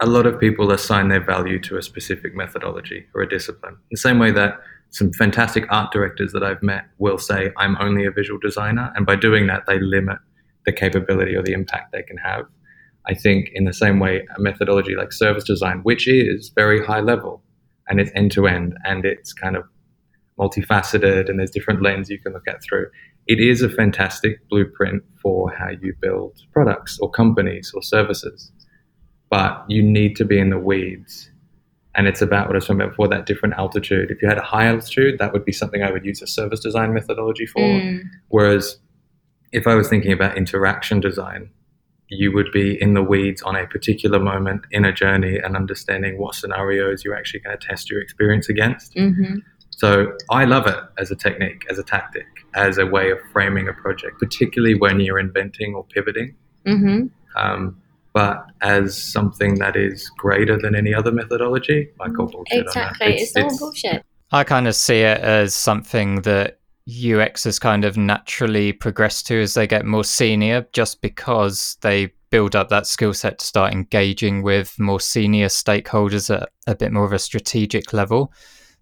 [0.00, 3.76] a lot of people assign their value to a specific methodology or a discipline.
[3.90, 8.04] The same way that some fantastic art directors that I've met will say, I'm only
[8.04, 8.92] a visual designer.
[8.94, 10.18] And by doing that, they limit
[10.66, 12.46] the capability or the impact they can have.
[13.06, 17.00] I think, in the same way, a methodology like service design, which is very high
[17.00, 17.42] level
[17.88, 19.64] and it's end to end and it's kind of
[20.38, 22.86] multifaceted and there's different lens you can look at through,
[23.26, 28.52] it is a fantastic blueprint for how you build products or companies or services.
[29.30, 31.30] But you need to be in the weeds
[31.94, 34.10] and it's about what I was talking about before that different altitude.
[34.10, 36.60] If you had a high altitude, that would be something I would use a service
[36.60, 37.60] design methodology for.
[37.60, 38.02] Mm.
[38.28, 38.78] Whereas
[39.52, 41.50] if I was thinking about interaction design,
[42.08, 46.18] you would be in the weeds on a particular moment in a journey and understanding
[46.18, 48.92] what scenarios you're actually going to test your experience against.
[48.94, 49.36] hmm
[49.76, 53.68] So I love it as a technique, as a tactic, as a way of framing
[53.68, 56.34] a project, particularly when you're inventing or pivoting.
[56.66, 57.06] hmm
[57.36, 57.80] Um,
[58.12, 63.06] but as something that is greater than any other methodology, I call bullshit Exactly.
[63.06, 63.20] on that.
[63.20, 64.04] It's, all bullshit.
[64.30, 69.54] I kind of see it as something that UXers kind of naturally progress to as
[69.54, 74.42] they get more senior, just because they build up that skill set to start engaging
[74.42, 78.32] with more senior stakeholders at a bit more of a strategic level.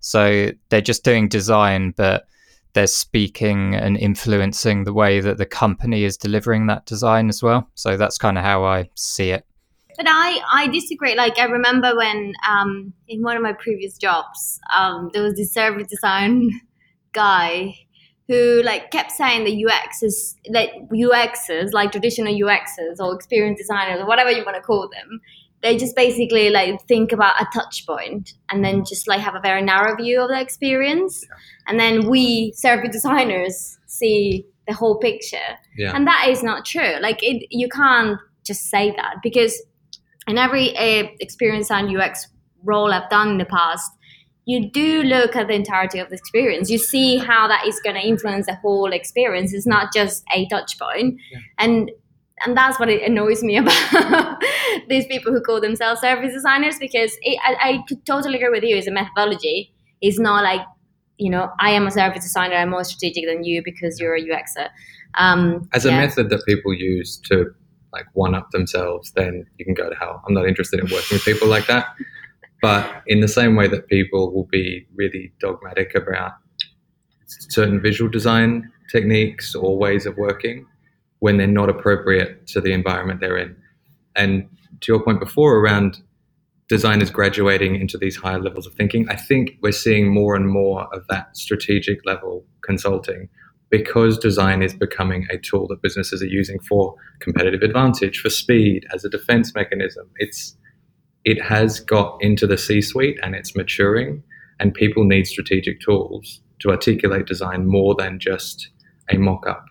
[0.02, 2.26] So they're just doing design, but
[2.74, 7.68] they're speaking and influencing the way that the company is delivering that design as well.
[7.74, 9.46] So that's kind of how I see it.
[9.96, 11.14] But I, I disagree.
[11.14, 15.52] Like I remember when um, in one of my previous jobs, um, there was this
[15.52, 16.50] service design
[17.12, 17.74] guy
[18.26, 24.00] who like kept saying the UX is like UXers, like traditional UXs or experience designers
[24.00, 25.20] or whatever you want to call them.
[25.62, 29.40] They just basically like think about a touch point and then just like have a
[29.40, 31.25] very narrow view of the experience.
[31.66, 35.37] And then we service designers see the whole picture.
[35.77, 35.92] Yeah.
[35.94, 36.96] and that is not true.
[37.01, 39.61] Like it, you can't just say that because
[40.27, 42.27] in every uh, experience and ux
[42.64, 43.90] role i've done in the past
[44.44, 46.68] you do look at the entirety of the experience.
[46.68, 49.53] You see how that is going to influence the whole experience.
[49.55, 51.20] It's not just a touch point.
[51.31, 51.38] Yeah.
[51.59, 51.90] and
[52.44, 54.42] and that's what it annoys me about
[54.92, 58.64] these people who call themselves service designers because it, I, I could totally agree with
[58.70, 60.62] you it's a methodology it's not like
[61.18, 64.22] you know i am a service designer i'm more strategic than you because you're a
[64.22, 64.68] uxer
[65.14, 67.55] um, as a method that people use to
[67.92, 70.22] like one up themselves, then you can go to hell.
[70.26, 71.87] I'm not interested in working with people like that.
[72.62, 76.33] But in the same way that people will be really dogmatic about
[77.26, 80.66] certain visual design techniques or ways of working
[81.18, 83.57] when they're not appropriate to the environment they're in.
[84.16, 84.48] And
[84.83, 86.03] to your point before around
[86.68, 90.87] designers graduating into these higher levels of thinking, I think we're seeing more and more
[90.95, 93.29] of that strategic level consulting
[93.71, 98.85] because design is becoming a tool that businesses are using for competitive advantage, for speed,
[98.92, 100.09] as a defense mechanism.
[100.16, 100.57] It's
[101.25, 104.23] it has got into the C-suite and it's maturing,
[104.61, 108.68] and people need strategic tools to articulate design more than just
[109.11, 109.64] a mock-up.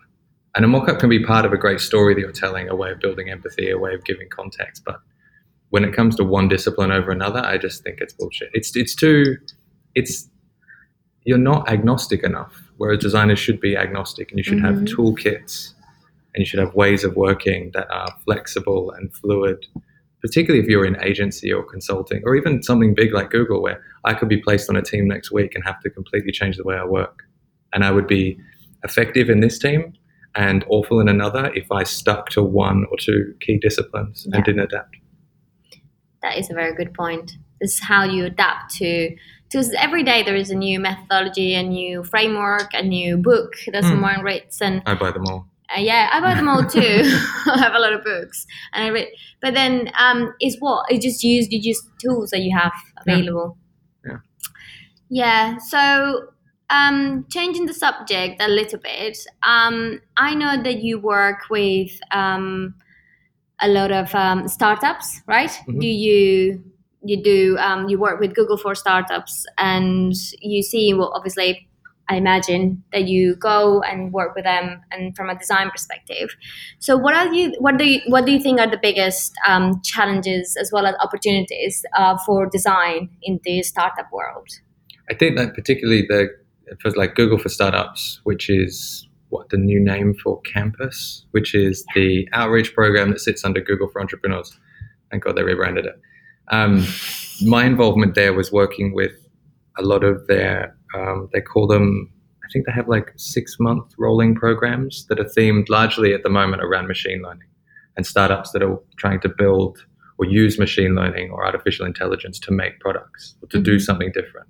[0.56, 2.92] And a mock-up can be part of a great story that you're telling, a way
[2.92, 4.84] of building empathy, a way of giving context.
[4.86, 5.00] But
[5.70, 8.50] when it comes to one discipline over another, I just think it's bullshit.
[8.54, 9.38] It's it's too
[9.96, 10.30] it's
[11.24, 12.54] you're not agnostic enough.
[12.78, 14.88] Whereas designers should be agnostic and you should have Mhm.
[14.90, 15.74] toolkits
[16.34, 19.66] and you should have ways of working that are flexible and fluid,
[20.22, 24.14] particularly if you're in agency or consulting or even something big like Google, where I
[24.16, 26.76] could be placed on a team next week and have to completely change the way
[26.76, 27.24] I work.
[27.72, 28.38] And I would be
[28.84, 29.94] effective in this team
[30.36, 34.38] and awful in another if I stuck to one or two key disciplines Yeah.
[34.38, 34.96] and didn't adapt.
[36.22, 37.34] That is a very good point.
[37.60, 39.16] This is how you adapt to
[39.50, 43.84] because every day there is a new methodology, a new framework, a new book that
[43.84, 43.90] Mm.
[43.90, 45.48] someone writes, and I buy them all.
[45.76, 46.80] uh, yeah, I buy them all too.
[47.54, 49.10] I have a lot of books, and I read.
[49.42, 53.02] But then, um, is what you just use you use tools that you have Yeah.
[53.14, 53.58] available.
[54.06, 54.18] Yeah.
[55.10, 55.58] Yeah.
[55.58, 56.28] So,
[56.72, 59.18] um, changing the subject a little bit.
[59.44, 62.74] Um, I know that you work with um,
[63.62, 65.52] a lot of um, startups, right?
[65.68, 65.80] Mhm.
[65.80, 66.64] Do you?
[67.04, 67.58] You do.
[67.58, 70.94] Um, you work with Google for startups, and you see.
[70.94, 71.68] Well, obviously,
[72.08, 76.30] I imagine that you go and work with them, and from a design perspective.
[76.80, 77.56] So, what are you?
[77.60, 78.02] What do you?
[78.08, 82.46] What do you think are the biggest um, challenges as well as opportunities uh, for
[82.46, 84.48] design in the startup world?
[85.10, 86.30] I think that particularly the
[86.80, 91.86] for like Google for Startups, which is what the new name for Campus, which is
[91.96, 94.58] the outreach program that sits under Google for Entrepreneurs.
[95.10, 96.00] Thank God they rebranded it.
[96.50, 96.86] Um,
[97.46, 99.14] my involvement there was working with
[99.78, 102.12] a lot of their, um, they call them,
[102.44, 106.30] I think they have like six month rolling programs that are themed largely at the
[106.30, 107.48] moment around machine learning
[107.96, 109.86] and startups that are trying to build
[110.18, 113.82] or use machine learning or artificial intelligence to make products or to do Mhm.
[113.82, 114.48] something different.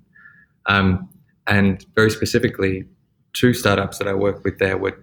[0.66, 1.08] Um,
[1.46, 2.84] and very specifically,
[3.32, 5.02] two startups that I worked with there were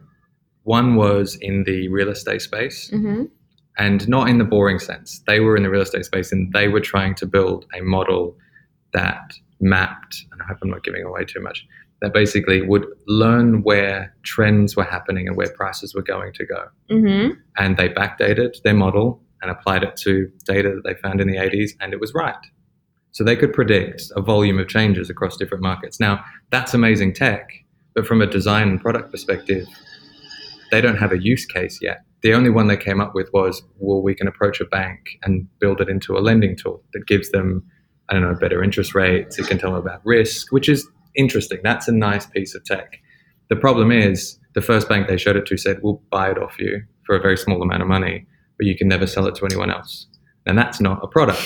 [0.64, 3.24] one was in the real estate space Mm-hmm.
[3.78, 5.22] and not in the boring sense.
[5.26, 8.36] They were in the real estate space and they were trying to build a model
[8.94, 11.66] that mapped, and I hope I'm not giving away too much,
[12.02, 16.68] that basically would learn where trends were happening and where prices were going to go.
[16.90, 17.40] Mm-hmm.
[17.58, 21.38] And they backdated their model and applied it to data that they found in the
[21.38, 22.36] 80s, and it was right.
[23.12, 26.00] So they could predict a volume of changes across different markets.
[26.00, 27.50] Now, that's amazing tech,
[27.96, 29.68] but from a design and product perspective,
[30.72, 32.04] they don't have a use case yet.
[32.22, 35.48] The only one they came up with was, well, we can approach a bank and
[35.60, 37.64] build it into a lending tool that gives them,
[38.10, 39.40] I don't know, better interest rates.
[39.40, 41.60] It can tell them about risk, which is interesting.
[41.64, 43.00] That's a nice piece of tech.
[43.50, 46.60] The problem is, the first bank they showed it to said, we'll buy it off
[46.60, 49.46] you for a very small amount of money, but you can never sell it to
[49.46, 50.08] anyone else.
[50.46, 51.42] And that's not a product.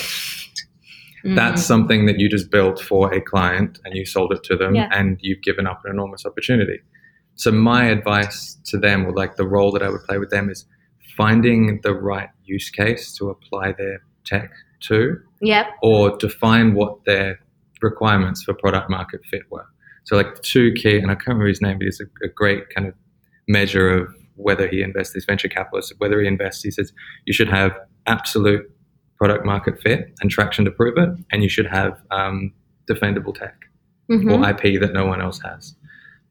[1.24, 1.36] Mm-hmm.
[1.36, 4.74] That's something that you just built for a client and you sold it to them
[4.74, 4.88] Yeah.
[4.92, 6.80] and you've given up an enormous opportunity.
[7.36, 10.50] So my advice to them or like the role that I would play with them
[10.50, 10.66] is
[11.16, 14.50] finding the right use case to apply their tech
[14.88, 15.66] to Yep.
[15.82, 17.38] or define what their
[17.80, 19.66] requirements for product market fit were.
[20.04, 22.68] So like two key, and I can't remember his name, but it's a, a great
[22.74, 22.94] kind of
[23.48, 26.92] measure of whether he invests, this venture capitalist, whether he invests, he says
[27.24, 27.72] you should have
[28.06, 28.70] absolute
[29.16, 32.52] product market fit and traction to prove it, and you should have um,
[32.90, 33.54] defendable tech
[34.10, 34.30] Mhm.
[34.32, 35.76] or IP that no one else has.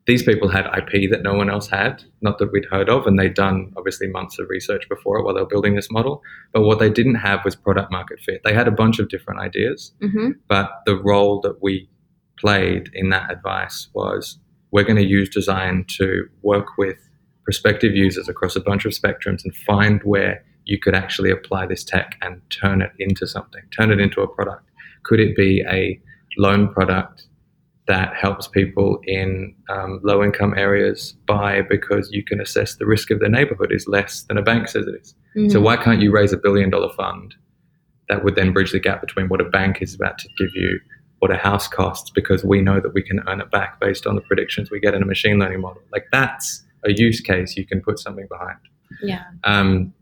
[0.05, 3.17] These people had IP that no one else had, not that we'd heard of, and
[3.17, 6.21] they'd done obviously months of research before it while they were building this model.
[6.51, 8.41] But what they didn't have was product market fit.
[8.43, 10.35] They had a bunch of different ideas, Mhm.
[10.49, 11.89] but the role that we
[12.37, 14.39] played in that advice was
[14.71, 16.97] we're going to use design to work with
[17.45, 21.83] prospective users across a bunch of spectrums and find where you could actually apply this
[21.83, 24.69] tech and turn it into something, turn it into a product.
[25.03, 25.99] Could it be a
[26.37, 27.27] loan product
[27.87, 33.11] that helps people in um, low income areas buy because you can assess the risk
[33.11, 35.15] of their neighborhood is less than a bank says it is?
[35.51, 35.63] So Mhm.
[35.63, 37.35] why can't you raise a billion dollar fund
[38.07, 40.79] that would then bridge the gap between what a bank is about to give you,
[41.19, 44.15] what a house costs, because we know that we can earn it back based on
[44.15, 45.81] the predictions we get in a machine learning model.
[45.91, 48.59] Like that's a use case you can put something behind.
[49.01, 49.23] Yeah.
[49.43, 49.93] Um,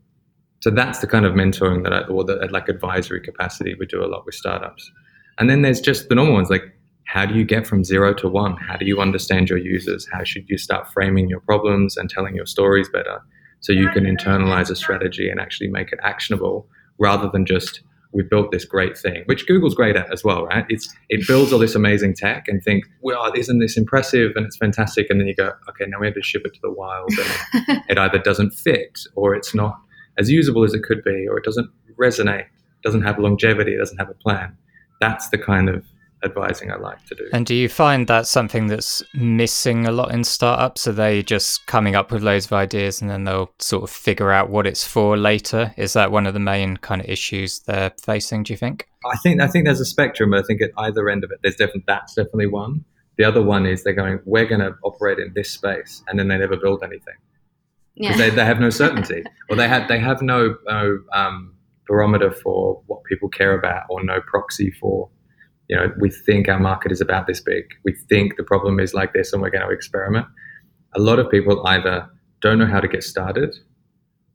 [0.62, 4.04] so that's the kind of mentoring that I, or the like advisory capacity we do
[4.04, 4.92] a lot with startups.
[5.40, 6.64] And then there's just the normal ones like
[7.06, 8.56] how do you get from zero to one?
[8.56, 10.08] How do you understand your users?
[10.14, 13.22] How should you start framing your problems and telling your stories better
[13.60, 16.68] so you can internalize a strategy and actually make it actionable
[17.00, 17.82] rather than just
[18.14, 20.66] we built this great thing, which Google's great at as well, right?
[20.70, 24.46] It's it builds all this amazing tech and think, well, oh, isn't this impressive and
[24.46, 25.10] it's fantastic?
[25.10, 27.84] And then you go, okay, now we have to ship it to the wild, and
[27.90, 29.80] it either doesn't fit or it's not
[30.18, 31.70] as usable as it could be, or it doesn't
[32.00, 32.46] resonate,
[32.84, 34.58] doesn't have longevity, doesn't have a plan.
[35.00, 35.86] That's the kind of
[36.24, 37.30] advising I like to do.
[37.34, 40.88] And do you find that's something that's missing a lot in startups?
[40.88, 44.32] Are they just coming up with loads of ideas and then they'll sort of figure
[44.32, 45.74] out what it's for later?
[45.78, 48.88] Is that one of the main kind of issues they're facing, do you think?
[49.12, 51.56] I think I think there's a spectrum, I think at either end of it, there's
[51.56, 52.86] definitely that's definitely one.
[53.18, 56.28] The other one is they're going, we're going to operate in this space, and then
[56.28, 57.16] they never build anything
[57.96, 58.30] because Yeah.
[58.30, 61.54] they, they have no certainty, or they have they have no no um,
[61.88, 65.10] barometer for what people care about, or no proxy for.
[65.70, 67.64] You know, we think our market is about this big.
[67.86, 70.26] We think the problem is like this, and we're going to experiment.
[70.96, 72.10] a lot of people either
[72.42, 73.56] don't know how to get started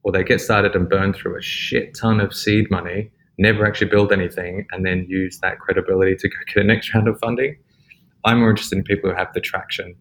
[0.03, 3.91] or they get started and burn through a shit ton of seed money, never actually
[3.91, 7.59] build anything, and then use that credibility to go get a next round of funding.
[8.25, 9.95] I'm more interested in people who have the traction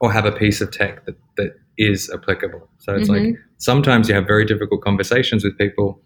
[0.00, 2.68] or have a piece of tech that, that is applicable.
[2.78, 3.14] So it's Mhm.
[3.26, 6.02] like sometimes you have very difficult conversations with people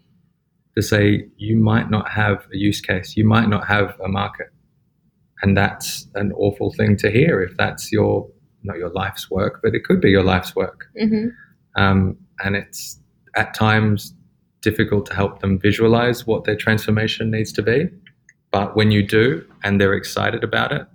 [0.75, 4.47] to say you might not have a use case, you might not have a market.
[5.41, 8.29] And that's an awful thing to hear if that's your
[8.63, 10.85] not your life's work, but it could be your life's work.
[10.97, 11.29] hmm
[11.75, 12.99] Um, and it's
[13.35, 14.13] at times
[14.61, 17.89] difficult to help them visualize what their transformation needs to be.
[18.51, 20.85] But when you do and they're excited about it,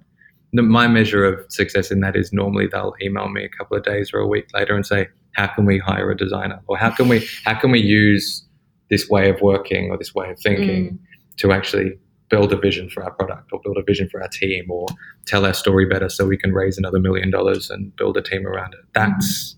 [0.52, 4.12] my measure of success in that is normally they'll email me a couple of days
[4.14, 6.60] or a week later and say, "How can we hire a designer?
[6.66, 8.44] Or how can we how can we use
[8.90, 10.98] this way of working or this way of thinking
[11.38, 14.70] to actually build a vision for our product or build a vision for our team
[14.70, 14.86] or
[15.26, 18.46] tell our story better so we can raise another million dollars and build a team
[18.46, 18.80] around it.
[18.94, 19.56] That's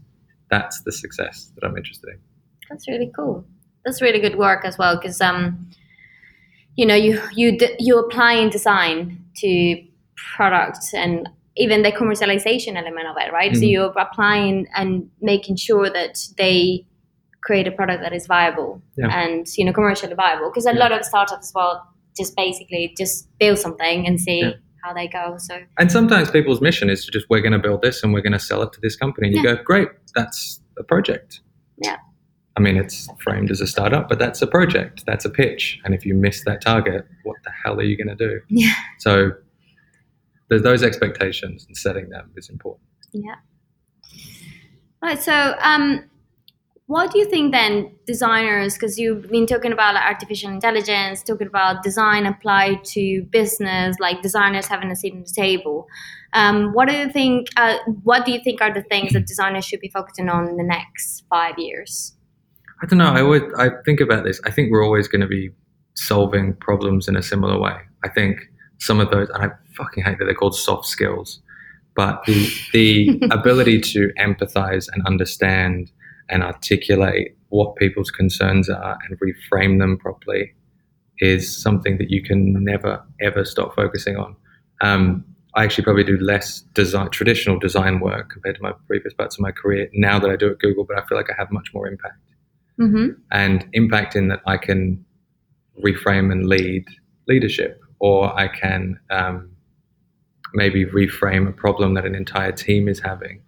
[0.50, 2.18] that's the success that I'm interested in.
[2.70, 3.44] That's really cool.
[3.84, 5.70] That's really good work as well because um,
[6.76, 9.82] you know you you d- you apply in design to
[10.36, 13.54] products and even the commercialization element of it, right?
[13.54, 13.70] So Mhm.
[13.70, 16.84] you're applying and making sure that they
[17.42, 19.08] create a product that is viable Yeah.
[19.20, 20.80] and you know commercially viable because a Yeah.
[20.80, 21.82] lot of startups well
[22.16, 24.52] just basically just build something and see Yeah.
[24.82, 25.36] how they go.
[25.38, 28.22] So And sometimes people's mission is to just we're going to build this and we're
[28.22, 29.28] going to sell it to this company.
[29.28, 31.40] And you go, great, that's a project.
[31.82, 31.96] Yeah.
[32.56, 35.04] I mean, it's framed as a startup, but that's a project.
[35.06, 35.78] That's a pitch.
[35.84, 38.40] And if you miss that target, what the hell are you going to do?
[38.48, 38.72] Yeah.
[38.98, 39.30] So
[40.48, 42.86] there's those expectations and setting them is important.
[43.12, 43.36] Yeah.
[45.02, 45.20] Right.
[45.20, 46.04] So, um,
[46.86, 48.72] what do you think then, designers?
[48.72, 54.22] Because you've been talking about like, artificial intelligence, talking about design applied to business, like
[54.22, 55.86] designers having a seat at the table.
[56.32, 57.48] Um, what do you think?
[57.58, 60.56] Uh, what do you think are the things that designers should be focusing on in
[60.56, 62.16] the next five years?
[62.82, 63.12] I don't know.
[63.12, 64.40] I always I think about this.
[64.44, 65.50] I think we're always going to be
[65.94, 67.76] solving problems in a similar way.
[68.02, 68.38] I think
[68.78, 71.40] some of those, and I fucking hate that they're called soft skills,
[71.94, 72.40] but the
[72.72, 75.90] the ability to empathize and understand
[76.28, 80.52] and articulate what people's concerns are and reframe them properly
[81.20, 84.36] is something that you can never ever stop focusing on.
[84.80, 89.36] Um, I actually probably do less design, traditional design work compared to my previous parts
[89.36, 91.50] of my career now that I do at Google, but I feel like I have
[91.50, 92.20] much more impact
[92.80, 93.08] Mm-hmm.
[93.32, 95.04] and impact in that I can
[95.84, 96.84] reframe and lead
[97.26, 99.50] leadership, or I can um,
[100.54, 103.42] maybe reframe a problem that an entire team is having.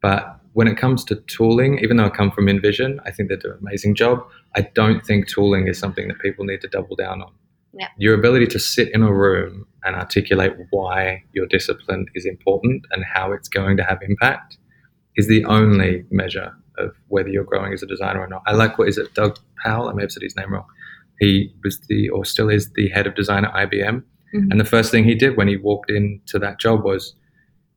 [0.00, 3.36] But when it comes to tooling, even though I come from InVision, I think they
[3.36, 4.26] do an amazing job.
[4.54, 7.32] I don't think tooling is something that people need to double down on.
[7.72, 7.88] Yeah.
[7.96, 13.02] Your ability to sit in a room and articulate why your discipline is important and
[13.04, 14.58] how it's going to have impact
[15.16, 18.42] is the only measure of whether you're growing as a designer or not.
[18.46, 19.88] I like what is it, Doug Powell?
[19.88, 20.66] I may have said his name wrong.
[21.18, 24.02] He was the, or still is, the head of design at IBM.
[24.34, 24.50] Mhm.
[24.50, 27.14] And the first thing he did when he walked into that job was,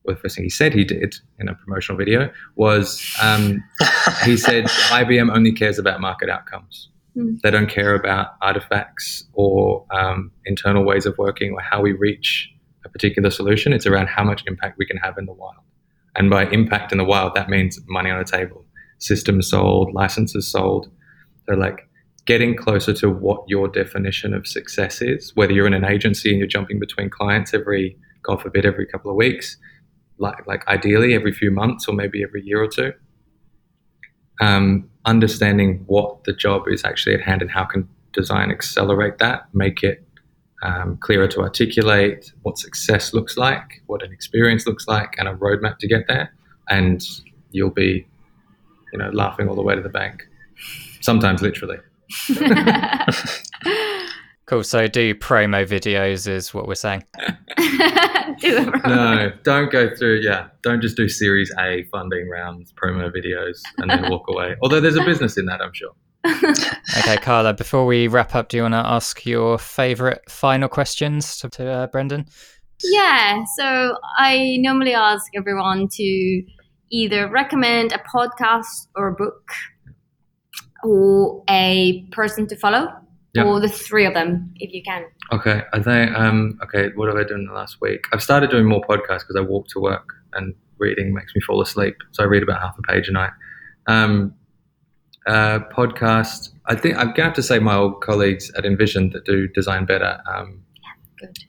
[0.03, 3.63] well, the first thing he said he did in a promotional video was um,
[4.23, 6.89] he said IBM only cares about market outcomes.
[7.17, 7.39] Mm.
[7.41, 12.49] They don't care about artifacts or um, internal ways of working or how we reach
[12.85, 13.73] a particular solution.
[13.73, 15.55] It's around how much impact we can have in the wild.
[16.15, 18.65] And by impact in the wild, that means money on the table,
[18.99, 20.89] systems sold, licenses sold.
[21.47, 21.89] They're like
[22.25, 26.39] getting closer to what your definition of success is, whether you're in an agency and
[26.39, 29.57] you're jumping between clients every, God forbid, every couple of weeks,
[30.17, 32.93] like, like ideally every few months or maybe every year or two.
[34.41, 39.47] Um, understanding what the job is actually at hand and how can design accelerate that,
[39.53, 40.03] make it
[40.63, 45.35] um, clearer to articulate what success looks like, what an experience looks like, and a
[45.35, 46.33] roadmap to get there.
[46.69, 47.05] And
[47.51, 48.07] you'll be,
[48.91, 50.23] you know, laughing all the way to the bank.
[51.01, 51.77] Sometimes literally.
[54.45, 54.63] Cool.
[54.63, 57.03] So do promo videos is what we're saying.
[57.57, 58.81] Do it wrong.
[58.85, 60.19] No, don't go through.
[60.21, 64.55] Yeah, don't just do Series A funding rounds, promo videos, and then walk away.
[64.61, 65.91] Although there's a business in that, I'm sure.
[66.99, 67.53] Okay, Carla.
[67.53, 71.67] Before we wrap up, do you want to ask your favorite final questions to, to
[71.67, 72.25] uh, Brendan?
[72.83, 76.43] Yeah, so I normally ask everyone to
[76.91, 79.51] either recommend a podcast or a book
[80.85, 82.87] or a person to follow
[83.33, 83.43] Yeah.
[83.45, 85.03] or the three of them if you can.
[85.31, 86.15] Okay, I think.
[86.15, 88.05] Um, okay, what have I done in the last week?
[88.13, 91.61] I've started doing more podcasts because I walk to work and reading makes me fall
[91.61, 91.95] asleep.
[92.11, 93.31] So I read about half a page a night.
[93.87, 94.33] Um,
[95.27, 96.49] uh, podcast.
[96.67, 99.47] I think I'm going to have to say my old colleagues at InVision that do
[99.49, 100.19] design better.
[100.33, 100.61] Um.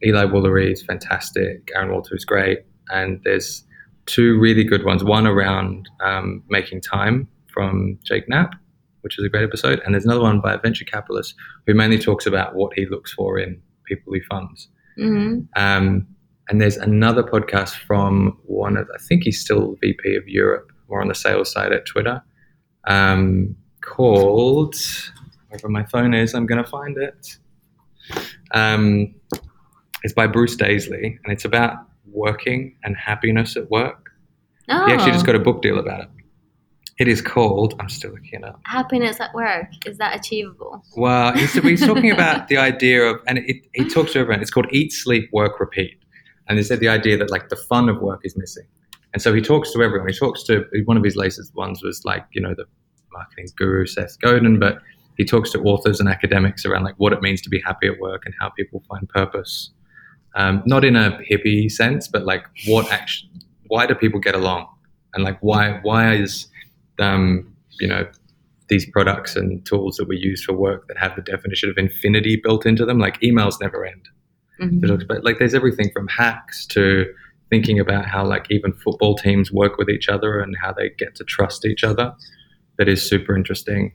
[0.04, 1.68] Eli Woolery is fantastic.
[1.74, 3.64] Aaron Walter is great, and there's
[4.06, 5.02] two really good ones.
[5.04, 8.54] One around um, making time from Jake Knapp,
[9.06, 11.96] which is a great episode, and there's another one by a venture capitalist who mainly
[11.96, 14.68] talks about what he looks for in people he funds.
[14.96, 16.08] hmm Um,
[16.48, 21.00] and there's another podcast from one of, I think he's still VP of Europe, more
[21.00, 22.20] on the sales side at Twitter,
[22.88, 24.74] um, called,
[25.48, 27.38] wherever my phone is, I'm going to find it.
[28.50, 29.14] Um,
[30.02, 31.76] it's by Bruce Daisley, and it's about
[32.10, 34.10] working and happiness at work.
[34.68, 36.08] Oh, He actually just got a book deal about it.
[36.98, 38.60] It is called, I'm still looking it up.
[38.64, 39.68] happiness at work.
[39.84, 40.82] Is that achievable?
[40.96, 44.40] Well, he's, he's talking about the idea of, and it, he talks to everyone.
[44.40, 45.98] It's called Eat, Sleep, Work, Repeat.
[46.48, 48.66] And he said the idea that like the fun of work is missing.
[49.12, 50.08] And so he talks to everyone.
[50.08, 52.66] He talks to one of his latest ones was like you know the
[53.12, 54.78] marketing guru Seth Godin, but
[55.16, 57.98] he talks to authors and academics around like what it means to be happy at
[57.98, 59.70] work and how people find purpose.
[60.34, 63.30] Um, not in a hippie sense, but like what action?
[63.68, 64.68] Why do people get along?
[65.14, 66.48] And like why why is
[66.98, 68.06] um, you know
[68.68, 72.40] these products and tools that we use for work that have the definition of infinity
[72.42, 74.08] built into them, like emails never end.
[74.60, 74.82] Mhm.
[74.82, 77.06] It talks about like there's everything from hacks to
[77.50, 81.14] thinking about how like even football teams work with each other and how they get
[81.16, 82.12] to trust each other.
[82.78, 83.92] That is super interesting.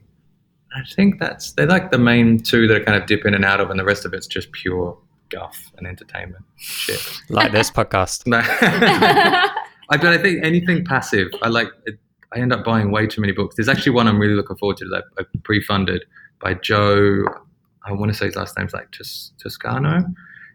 [0.74, 3.44] I think that's they're like the main two that I kind of dip in and
[3.44, 4.96] out of, and the rest of it's just pure
[5.28, 7.20] guff and entertainment shit.
[7.28, 8.26] Like this podcast.
[8.26, 8.40] No.
[9.90, 11.28] I but I think anything passive.
[11.42, 11.68] I like.
[12.34, 13.56] I end up buying way too many books.
[13.56, 16.04] There's actually one I'm really looking forward to that I pre-funded
[16.40, 17.24] by Joe.
[17.84, 20.04] I want to say his last name's like Tus- Toscano.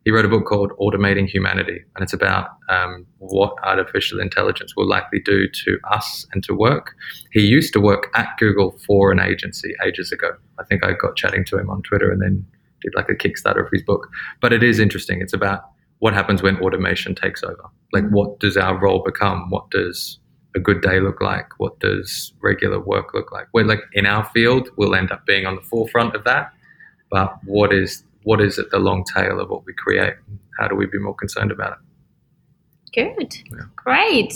[0.05, 4.88] He wrote a book called Automating Humanity, and it's about um, what artificial intelligence will
[4.88, 6.95] likely do to us and to work.
[7.34, 10.32] He used to work at Google for an agency ages ago.
[10.59, 12.45] I think I got chatting to him on Twitter and then
[12.82, 14.07] did like a Kickstarter of his book.
[14.39, 15.21] But it is interesting.
[15.21, 15.63] It's about
[15.99, 17.69] what happens when automation takes over.
[17.91, 19.49] Like, what does our role become?
[19.49, 20.19] What does
[20.58, 21.47] a good day look like?
[21.60, 23.47] What does regular work look like?
[23.53, 26.51] We're like in our field, we'll end up being on the forefront of that.
[27.10, 30.16] But what is what is it the long tail of what we create?
[30.60, 31.80] How do we be more concerned about it?
[32.93, 33.38] Good.
[33.51, 33.68] Yeah.
[33.76, 34.34] Great.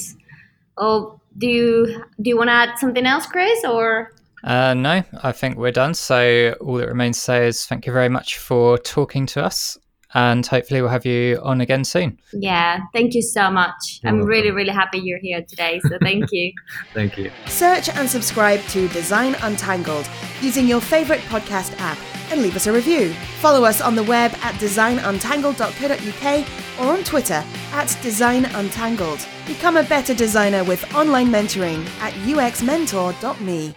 [0.78, 3.64] Oh, do you do you want to add something else, Chris?
[3.66, 4.14] Or
[4.44, 5.94] Uh, no, I think we're done.
[5.94, 9.78] So all that remains to say is thank you very much for talking to us,
[10.14, 12.20] and hopefully we'll have you on again soon.
[12.34, 13.99] yeah, thank you so much.
[14.03, 14.30] You're I'm welcome.
[14.30, 15.80] really really happy you're here today.
[15.89, 16.51] So thank you.
[16.93, 17.32] Thank you.
[17.47, 20.09] Search and subscribe to Design Untangled
[20.41, 21.97] using your favourite podcast app
[22.32, 23.14] and leave us a review.
[23.39, 26.47] Follow us on the web at designuntangled.co.uk
[26.80, 27.43] or on Twitter
[27.74, 29.26] at designuntangled.
[29.47, 33.76] Become a better designer with online mentoring at uxmentor.me.